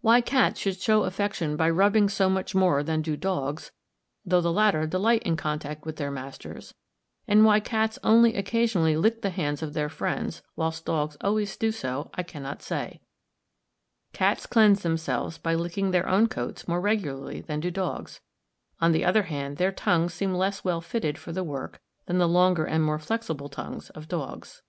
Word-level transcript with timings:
Why 0.00 0.20
cats 0.20 0.58
should 0.58 0.80
show 0.80 1.04
affection 1.04 1.56
by 1.56 1.70
rubbing 1.70 2.08
so 2.08 2.28
much 2.28 2.52
more 2.52 2.82
than 2.82 3.00
do 3.00 3.16
dogs, 3.16 3.70
though 4.24 4.40
the 4.40 4.50
latter 4.50 4.88
delight 4.88 5.22
in 5.22 5.36
contact 5.36 5.86
with 5.86 5.98
their 5.98 6.10
masters, 6.10 6.74
and 7.28 7.44
why 7.44 7.60
cats 7.60 7.96
only 8.02 8.34
occasionally 8.34 8.96
lick 8.96 9.22
the 9.22 9.30
hands 9.30 9.62
of 9.62 9.72
their 9.72 9.88
friends, 9.88 10.42
whilst 10.56 10.84
dogs 10.84 11.16
always 11.20 11.56
do 11.56 11.70
so, 11.70 12.10
I 12.14 12.24
cannot 12.24 12.60
say. 12.60 13.02
Cats 14.12 14.46
cleanse 14.46 14.82
themselves 14.82 15.38
by 15.38 15.54
licking 15.54 15.92
their 15.92 16.08
own 16.08 16.26
coats 16.26 16.66
more 16.66 16.80
regularly 16.80 17.40
than 17.40 17.60
do 17.60 17.70
dogs. 17.70 18.20
On 18.80 18.90
the 18.90 19.04
other 19.04 19.22
hand, 19.22 19.58
their 19.58 19.70
tongues 19.70 20.12
seem 20.12 20.34
less 20.34 20.64
well 20.64 20.80
fitted 20.80 21.18
for 21.18 21.30
the 21.30 21.44
work 21.44 21.80
than 22.06 22.18
the 22.18 22.26
longer 22.26 22.64
and 22.64 22.82
more 22.82 22.98
flexible 22.98 23.48
tongues 23.48 23.90
of 23.90 24.08
dogs. 24.08 24.10
Cat 24.10 24.10
Terrified 24.16 24.38
at 24.38 24.38
a 24.38 24.38
Dog. 24.38 24.44
Fig. 24.56 24.62